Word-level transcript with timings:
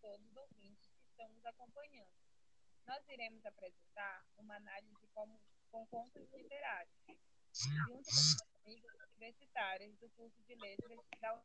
todos 0.00 0.26
os 0.26 0.36
ouvintes 0.36 0.88
que 0.98 1.06
estão 1.10 1.28
nos 1.28 1.44
acompanhando. 1.46 2.10
Nós 2.86 3.02
iremos 3.08 3.44
apresentar 3.44 4.24
uma 4.38 4.56
análise 4.56 5.06
com, 5.14 5.28
com 5.70 5.86
contos 5.86 6.22
literários, 6.32 6.94
junto 7.52 7.88
com 7.88 7.98
os 7.98 8.42
amigos 8.64 8.92
universitários 9.10 9.96
do 9.98 10.08
curso 10.10 10.40
de 10.46 10.54
Letras 10.54 10.98
da 11.20 11.40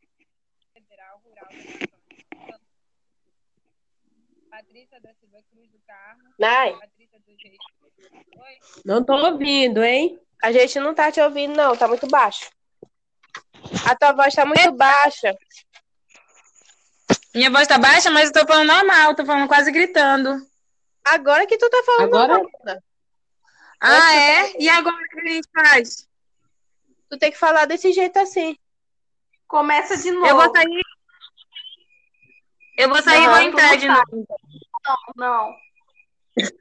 Federal 0.74 1.20
Rural 1.20 1.48
Amazonas. 1.50 2.62
Patrícia 4.52 5.00
da 5.00 5.14
Silva 5.14 5.42
Cruz 5.50 5.72
do 5.72 5.80
Carmo. 5.88 6.34
Nai. 6.38 6.78
Patrícia 6.78 7.20
do 7.22 7.36
Reis. 7.38 7.58
Oi? 8.38 8.60
Não 8.84 9.04
tô 9.04 9.14
ouvindo, 9.14 9.82
hein? 9.82 10.20
A 10.44 10.52
gente 10.52 10.78
não 10.80 10.94
tá 10.94 11.10
te 11.10 11.22
ouvindo, 11.22 11.56
não. 11.56 11.78
Tá 11.78 11.88
muito 11.88 12.06
baixo. 12.08 12.52
A 13.90 13.96
tua 13.96 14.12
voz 14.12 14.36
tá 14.36 14.46
muito 14.46 14.74
baixa. 14.74 15.34
Minha 17.34 17.50
voz 17.50 17.68
tá 17.68 17.78
baixa, 17.78 18.10
mas 18.10 18.28
eu 18.30 18.34
tô 18.34 18.46
falando 18.48 18.68
normal, 18.68 19.16
tô 19.16 19.26
falando 19.26 19.48
quase 19.48 19.72
gritando. 19.72 20.46
Agora 21.04 21.48
que 21.48 21.58
tu 21.58 21.70
tá 21.70 21.82
falando 21.86 22.16
Agora- 22.16 22.34
normal. 22.34 22.84
Ah, 23.80 24.16
é? 24.16 24.62
E 24.62 24.70
agora 24.70 24.96
o 24.96 25.08
que 25.10 25.20
a 25.22 25.32
gente 25.34 25.48
faz? 25.54 26.08
Tu 27.10 27.18
tem 27.18 27.32
que 27.32 27.38
falar 27.38 27.66
desse 27.66 27.92
jeito 27.92 28.18
assim. 28.20 28.56
Começa 29.48 29.98
de 29.98 30.12
novo. 30.12 30.28
Eu 30.28 30.36
vou 30.36 30.52
sair. 30.56 30.82
Eu 32.78 32.90
vou 32.90 33.02
sair 33.02 33.22
e 33.24 33.26
Não, 33.26 33.32
vou 33.32 33.40
tu 33.40 33.48
entrar 33.48 33.70
não 33.72 33.78
de 33.78 33.88
novo. 33.88 34.28
Não, 35.16 35.56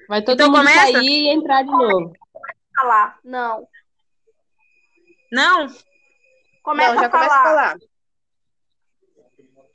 Vai 0.09 0.23
todo 0.23 0.35
Então 0.35 0.47
mundo 0.51 0.59
começa? 0.59 0.93
sair 0.93 1.07
e 1.07 1.29
entrar 1.29 1.63
de 1.63 1.71
novo. 1.71 2.13
falar. 2.75 3.19
Não. 3.23 3.69
Não? 5.31 5.67
Começa 6.63 6.95
não, 6.95 7.01
já 7.01 7.07
a 7.07 7.11
começa 7.11 7.35
a 7.35 7.43
falar. 7.43 7.77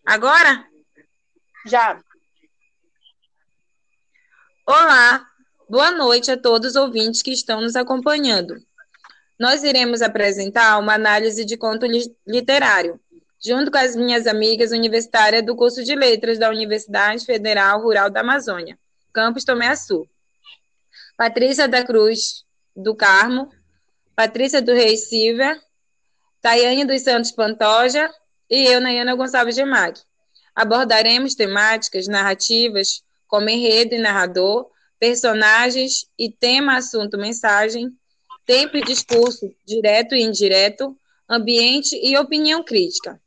Agora? 0.05 0.67
Já. 1.65 1.99
Olá, 4.67 5.25
boa 5.67 5.91
noite 5.91 6.29
a 6.31 6.37
todos 6.37 6.71
os 6.71 6.75
ouvintes 6.75 7.21
que 7.21 7.31
estão 7.31 7.61
nos 7.61 7.75
acompanhando. 7.75 8.55
Nós 9.39 9.63
iremos 9.63 10.01
apresentar 10.01 10.77
uma 10.77 10.93
análise 10.93 11.43
de 11.43 11.57
conto 11.57 11.85
li- 11.85 12.15
literário, 12.25 12.99
junto 13.43 13.71
com 13.71 13.77
as 13.77 13.95
minhas 13.95 14.27
amigas 14.27 14.71
universitárias 14.71 15.43
do 15.45 15.55
curso 15.55 15.83
de 15.83 15.95
Letras 15.95 16.37
da 16.39 16.49
Universidade 16.49 17.25
Federal 17.25 17.81
Rural 17.81 18.09
da 18.09 18.21
Amazônia, 18.21 18.77
Campus 19.11 19.43
Tomé 19.43 19.67
Açu. 19.67 20.07
Patrícia 21.17 21.67
da 21.67 21.83
Cruz 21.83 22.45
do 22.75 22.95
Carmo, 22.95 23.51
Patrícia 24.15 24.61
do 24.61 24.73
Reis 24.73 25.09
Silva, 25.09 25.59
Tayane 26.41 26.85
dos 26.85 27.01
Santos 27.01 27.31
Pantoja 27.31 28.13
e 28.49 28.67
eu, 28.67 28.79
Nayana 28.79 29.15
Gonçalves 29.15 29.55
de 29.55 29.65
Mag. 29.65 29.99
Abordaremos 30.55 31.35
temáticas 31.35 32.07
narrativas 32.07 33.03
como 33.27 33.49
enredo 33.49 33.93
e 33.95 33.99
narrador, 33.99 34.69
personagens 34.97 36.07
e 36.17 36.31
tema, 36.31 36.77
assunto, 36.77 37.17
mensagem, 37.17 37.91
tempo 38.45 38.77
e 38.77 38.81
discurso, 38.83 39.53
direto 39.65 40.15
e 40.15 40.21
indireto, 40.21 40.97
ambiente 41.27 41.99
e 42.01 42.17
opinião 42.17 42.63
crítica. 42.63 43.19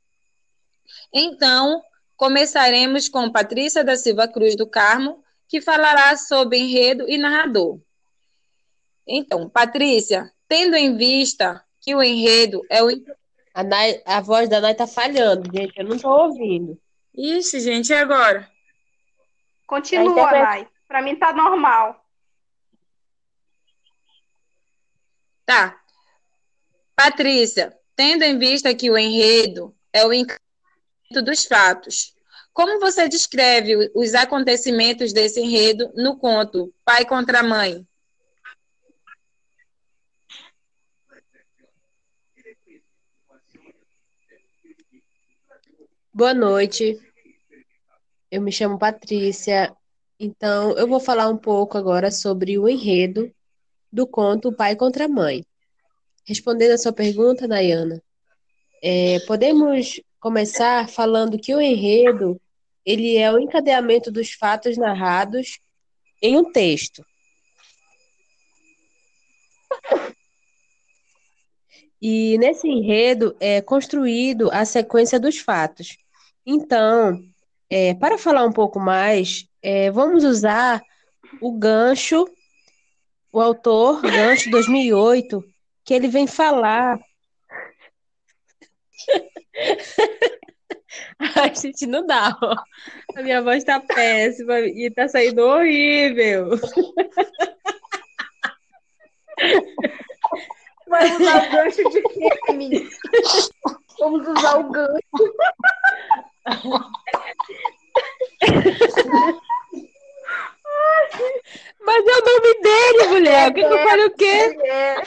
Então, 1.12 1.83
começaremos 2.17 3.09
com 3.09 3.31
Patrícia 3.31 3.84
da 3.84 3.97
Silva 3.97 4.27
Cruz 4.27 4.56
do 4.56 4.67
Carmo, 4.67 5.23
que 5.49 5.61
falará 5.61 6.17
sobre 6.17 6.59
enredo 6.59 7.09
e 7.09 7.19
narrador. 7.19 7.79
Então, 9.06 9.49
Patrícia, 9.49 10.31
tendo 10.47 10.77
em 10.77 10.97
vista 10.97 11.62
que 11.81 11.95
o 11.95 12.03
enredo 12.03 12.62
é 12.71 12.83
o. 12.83 12.89
A, 13.55 13.65
Nai- 13.65 14.03
a 14.05 14.21
voz 14.21 14.49
da 14.49 14.61
Nai 14.61 14.75
tá 14.75 14.87
falhando, 14.87 15.51
gente. 15.53 15.73
Eu 15.77 15.84
não 15.87 15.99
tô 15.99 16.09
ouvindo. 16.09 16.79
Ixi, 17.19 17.59
gente, 17.61 17.89
e 17.91 17.95
agora? 17.95 18.49
Continua, 19.67 20.05
Tá 20.15 20.21
interpre- 20.23 20.39
Nai. 20.43 20.69
Pra 20.87 21.03
mim 21.03 21.17
tá 21.17 21.33
normal. 21.33 22.06
Tá. 25.45 25.83
Patrícia, 26.95 27.77
tendo 27.97 28.23
em 28.23 28.39
vista 28.39 28.73
que 28.75 28.89
o 28.89 28.97
enredo 28.97 29.75
é 29.93 30.07
o 30.07 30.12
encantamento 30.12 31.23
dos 31.25 31.45
fatos, 31.45 32.15
como 32.53 32.78
você 32.78 33.09
descreve 33.09 33.91
os 33.95 34.15
acontecimentos 34.15 35.12
desse 35.12 35.41
enredo 35.41 35.93
no 35.97 36.17
conto 36.17 36.73
Pai 36.84 37.05
contra 37.05 37.43
Mãe? 37.43 37.84
Boa 46.12 46.34
noite. 46.34 46.99
Eu 48.31 48.43
me 48.43 48.53
chamo 48.53 48.78
Patrícia. 48.78 49.75
Então, 50.21 50.77
eu 50.77 50.87
vou 50.87 51.00
falar 51.00 51.28
um 51.28 51.37
pouco 51.37 51.78
agora 51.78 52.11
sobre 52.11 52.59
o 52.59 52.69
enredo 52.69 53.33
do 53.91 54.06
conto 54.06 54.53
Pai 54.53 54.77
contra 54.77 55.09
Mãe. 55.09 55.44
Respondendo 56.27 56.72
a 56.72 56.78
sua 56.78 56.93
pergunta, 56.93 57.47
Nayana, 57.49 58.03
é, 58.83 59.19
podemos 59.21 60.00
começar 60.21 60.89
falando 60.89 61.39
que 61.39 61.55
o 61.55 61.61
enredo 61.61 62.39
ele 62.84 63.16
é 63.16 63.33
o 63.33 63.39
encadeamento 63.39 64.11
dos 64.11 64.33
fatos 64.33 64.77
narrados 64.77 65.59
em 66.21 66.37
um 66.37 66.53
texto. 66.53 67.05
E 72.00 72.37
nesse 72.39 72.69
enredo 72.69 73.34
é 73.41 73.60
construído 73.62 74.50
a 74.53 74.65
sequência 74.65 75.19
dos 75.19 75.39
fatos. 75.39 75.97
Então, 76.47 77.22
é, 77.71 77.95
para 77.95 78.19
falar 78.19 78.45
um 78.45 78.53
pouco 78.53 78.81
mais, 78.81 79.47
é, 79.62 79.91
vamos 79.91 80.25
usar 80.25 80.81
o 81.41 81.53
gancho, 81.53 82.25
o 83.33 83.41
autor, 83.41 84.01
gancho 84.03 84.51
2008, 84.51 85.45
que 85.84 85.95
ele 85.95 86.09
vem 86.09 86.27
falar. 86.27 86.99
Ai, 91.19 91.55
gente, 91.55 91.87
não 91.87 92.07
dá, 92.07 92.37
ó. 92.43 92.57
A 93.17 93.23
minha 93.23 93.43
voz 93.43 93.65
tá 93.65 93.81
péssima 93.81 94.61
e 94.61 94.91
tá 94.91 95.09
saindo 95.09 95.43
horrível. 95.43 96.51
Vai 100.89 101.17
usar 101.17 101.47
o 101.47 101.51
gancho 101.51 101.91
de 101.91 102.03
quê, 102.03 102.53
menino? 102.53 102.91
Vamos 103.99 104.27
usar 104.28 104.59
o 104.59 104.71
gancho. 104.71 105.08
Mas 111.88 112.06
é 112.06 112.10
o 112.10 112.25
nome 112.26 112.60
dele, 112.60 113.09
mulher. 113.09 113.50
O 113.50 113.54
que 113.54 113.60
que 113.65 113.72
eu 113.72 113.78
falei 113.88 114.04
o 114.04 114.15
quê? 114.15 114.59
É, 114.66 115.03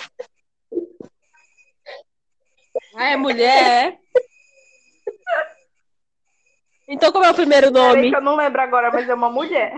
Ah, 2.95 3.09
é 3.11 3.15
mulher? 3.15 3.93
é? 3.93 3.97
Então, 6.87 7.11
como 7.11 7.23
é 7.23 7.29
o 7.29 7.35
primeiro 7.35 7.69
nome? 7.69 8.09
que 8.09 8.15
eu 8.15 8.21
não 8.21 8.35
lembro 8.35 8.59
agora, 8.61 8.89
mas 8.91 9.07
é 9.07 9.13
uma 9.13 9.29
mulher. 9.29 9.71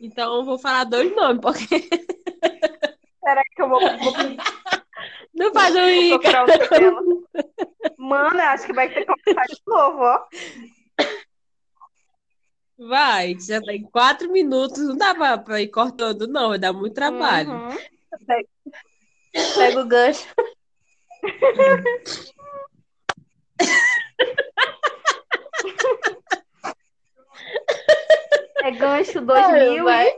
Então, 0.00 0.36
eu 0.36 0.44
vou 0.44 0.58
falar 0.58 0.84
dois 0.84 1.14
nomes, 1.14 1.42
porque 1.42 1.66
Peraí 3.22 3.44
que 3.54 3.60
eu 3.60 3.68
vou, 3.68 3.78
vou 3.78 4.14
não 5.34 5.52
faz 5.52 5.76
um. 5.76 6.18
Mano, 7.98 8.40
eu 8.40 8.48
acho 8.48 8.66
que 8.66 8.72
vai 8.72 8.88
ter 8.88 9.04
que 9.04 9.06
começar 9.06 9.44
de 9.46 9.60
novo, 9.66 9.98
ó. 10.00 10.26
Vai, 12.88 13.36
já 13.38 13.60
tem 13.60 13.82
quatro 13.82 14.32
minutos, 14.32 14.78
não 14.78 14.96
dá 14.96 15.14
pra, 15.14 15.36
pra 15.36 15.60
ir 15.60 15.68
cortando, 15.68 16.26
não, 16.26 16.58
dar 16.58 16.72
muito 16.72 16.94
trabalho. 16.94 17.50
Uhum. 17.50 17.76
Pega, 19.54 19.80
o 19.80 19.86
gancho. 19.86 20.26
É 28.62 28.70
gancho 28.72 29.20
2000 29.20 29.84
vai. 29.84 30.08
e 30.08 30.10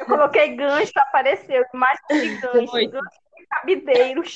eu 0.00 0.06
coloquei 0.06 0.54
gancho, 0.54 0.92
apareceu. 0.96 1.64
Imagem 1.74 2.04
de 2.10 2.36
gancho. 2.40 2.70
Foi. 2.70 2.90
Cabideiros. 3.50 4.34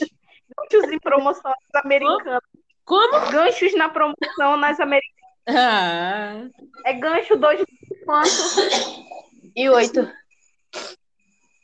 Ganchos 0.56 0.92
em 0.92 0.98
promoção 0.98 1.52
nas 1.72 1.84
americanas. 1.84 2.40
Como? 2.84 3.30
Ganchos 3.30 3.75
na 3.75 3.88
promoção 3.88 4.56
nas 4.56 4.80
americanas. 4.80 5.27
Ah, 5.48 6.46
É 6.84 6.92
gancho 6.92 7.36
2 7.36 7.64
quanto? 8.04 8.28
e 9.56 9.68
oito. 9.70 10.00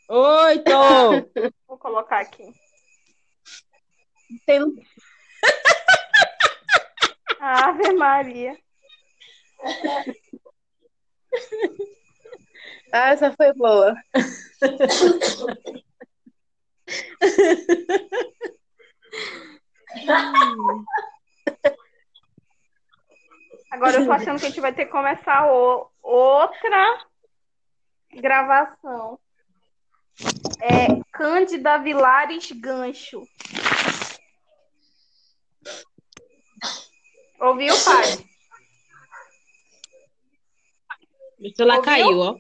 Oito! 0.08 0.70
Vou 1.69 1.78
colocar 1.78 2.20
aqui. 2.20 2.44
Tem... 4.46 4.60
Ave 7.38 7.92
Maria. 7.92 8.56
Ah, 12.90 13.10
essa 13.10 13.30
foi 13.32 13.52
boa. 13.52 13.94
Agora 23.75 23.97
eu 23.97 24.06
tô 24.06 24.12
achando 24.12 24.38
que 24.38 24.47
a 24.47 24.49
gente 24.50 24.61
vai 24.61 24.73
ter 24.73 24.85
que 24.87 24.93
começar 24.93 25.50
o- 25.50 25.91
outra 26.00 27.09
gravação. 28.12 29.19
É 30.61 30.87
Cândida 31.11 31.76
Vilares 31.79 32.53
Gancho. 32.53 33.26
Ouviu, 37.41 37.75
pai? 37.85 38.05
Meu 41.41 41.50
celular 41.56 41.79
Ouviu? 41.79 41.93
caiu, 41.93 42.21
ó. 42.21 42.38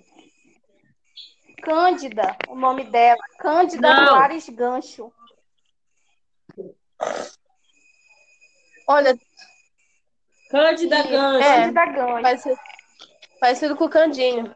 Cândida, 1.64 2.36
o 2.46 2.54
nome 2.54 2.84
dela. 2.84 3.18
Cândida 3.40 3.92
Não. 3.92 4.04
Vilares 4.04 4.48
Gancho. 4.50 5.12
Olha. 8.86 9.18
Cândida 10.50 11.02
Gancho. 11.02 11.44
É, 11.44 11.60
Cândida 11.60 11.86
Gancho. 11.86 12.22
Parecido, 12.22 12.60
parecido 13.40 13.76
com 13.76 13.84
o 13.84 13.90
Candinho. 13.90 14.54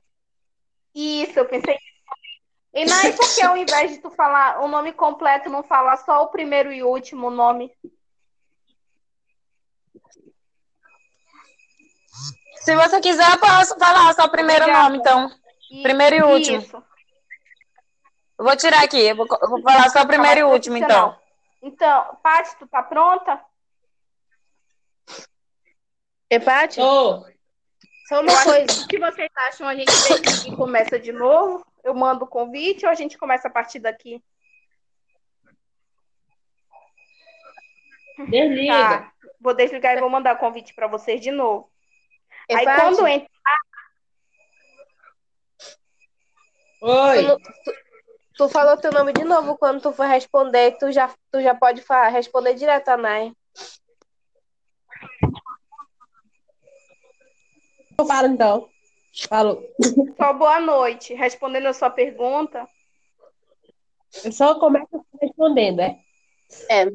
Isso, 0.95 1.39
eu 1.39 1.47
pensei. 1.47 1.79
E 2.75 2.85
não, 2.85 3.05
e 3.05 3.13
por 3.13 3.35
que 3.35 3.43
ao 3.43 3.57
invés 3.57 3.93
de 3.93 3.99
tu 3.99 4.11
falar 4.11 4.61
o 4.61 4.69
nome 4.69 4.93
completo, 4.93 5.49
não 5.49 5.63
falar 5.63 5.97
só 5.99 6.23
o 6.23 6.29
primeiro 6.29 6.73
e 6.73 6.83
último 6.83 7.31
nome? 7.31 7.73
Se 12.57 12.77
você 12.77 13.01
quiser, 13.01 13.31
eu 13.33 13.39
posso 13.39 13.79
falar 13.79 14.13
só 14.15 14.25
o 14.25 14.31
primeiro 14.31 14.65
Obrigada. 14.65 14.85
nome, 14.85 14.99
então. 14.99 15.31
Primeiro 15.83 16.17
e 16.17 16.23
último. 16.23 16.59
Isso. 16.59 16.83
Eu 18.39 18.45
vou 18.45 18.57
tirar 18.57 18.85
aqui, 18.85 19.01
eu 19.01 19.17
vou, 19.17 19.27
eu 19.27 19.49
vou 19.49 19.63
falar 19.63 19.89
só 19.91 20.03
o 20.03 20.07
primeiro 20.07 20.41
e 20.41 20.45
último, 20.45 20.77
então. 20.77 21.17
Então, 21.63 22.19
Paty, 22.23 22.57
tu 22.59 22.69
tá 22.69 22.83
pronta? 22.83 23.41
E, 26.31 26.39
Paty? 26.41 26.81
Ô, 26.81 27.25
Só 28.09 28.21
uma 28.21 28.45
coisa. 28.45 28.85
O 28.85 28.89
que 28.89 28.99
vocês 28.99 29.31
acham? 29.37 29.67
A 29.69 29.75
gente 29.75 29.87
decide 29.87 30.49
e 30.53 30.57
começa 30.57 30.99
de 30.99 31.13
novo? 31.13 31.65
Eu 31.83 31.95
mando 31.95 32.25
o 32.25 32.29
convite 32.29 32.85
ou 32.85 32.91
a 32.91 32.95
gente 32.95 33.17
começa 33.17 33.49
a 33.49 33.51
partir 33.51 33.79
daqui? 33.79 34.23
desliga. 38.29 38.73
Tá. 38.73 39.13
Vou 39.41 39.55
desligar 39.55 39.97
e 39.97 40.01
vou 40.01 40.11
mandar 40.11 40.35
o 40.35 40.39
convite 40.39 40.75
para 40.75 40.87
vocês 40.89 41.21
de 41.21 41.31
novo. 41.31 41.71
E, 42.49 42.55
Aí 42.55 42.65
quando 42.65 43.07
entra. 43.07 43.29
Oi. 46.81 47.25
tu, 47.27 47.37
tu- 47.65 47.75
tu 48.37 48.49
falou 48.49 48.77
teu 48.77 48.93
nome 48.93 49.13
de 49.13 49.25
novo 49.25 49.57
quando 49.59 49.81
tu 49.81 49.93
for 49.93 50.07
responder, 50.07 50.77
tu 50.79 50.91
já, 50.93 51.13
tu 51.31 51.41
já 51.43 51.55
pode 51.55 51.83
falar, 51.83 52.09
responder 52.09 52.55
direto 52.55 52.89
a 52.89 52.97
Nai. 52.97 53.33
Fala 58.07 58.29
então. 58.29 58.69
Falou. 59.29 59.63
Só 60.17 60.33
boa 60.33 60.61
noite. 60.61 61.15
Respondendo 61.15 61.67
a 61.67 61.73
sua 61.73 61.91
pergunta, 61.91 62.67
Eu 64.25 64.31
só 64.33 64.59
começo 64.59 65.05
respondendo, 65.21 65.81
é? 65.81 65.99
É. 66.71 66.87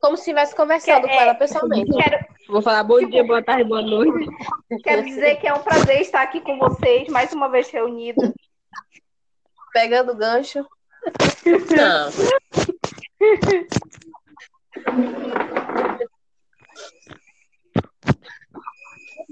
Como 0.00 0.16
se 0.16 0.22
estivesse 0.22 0.54
conversando 0.54 1.02
Que- 1.02 1.08
com 1.08 1.20
é. 1.20 1.22
ela 1.22 1.34
pessoalmente. 1.34 1.92
quero, 1.92 2.24
Vou 2.48 2.60
falar 2.60 2.82
bom 2.82 2.98
dia, 3.08 3.24
boa 3.24 3.42
tarde, 3.42 3.64
boa 3.64 3.80
noite. 3.82 4.28
quero 4.82 5.04
dizer 5.04 5.36
que 5.36 5.46
é 5.46 5.54
um 5.54 5.62
prazer 5.62 6.00
estar 6.00 6.22
aqui 6.22 6.40
com 6.40 6.58
vocês, 6.58 7.08
mais 7.08 7.32
uma 7.32 7.48
vez 7.48 7.70
reunida. 7.70 8.34
Pegando 9.72 10.12
o 10.12 10.16
gancho. 10.16 10.66
Não. 11.76 12.10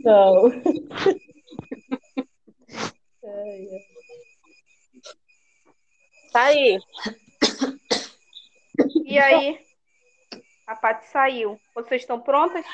Não. 0.05 0.51
Tá 6.33 6.45
aí. 6.45 6.79
E 9.05 9.19
aí? 9.19 9.59
A 10.67 10.77
Paty 10.77 11.07
saiu. 11.09 11.61
Vocês 11.75 12.03
estão 12.03 12.21
prontas? 12.21 12.65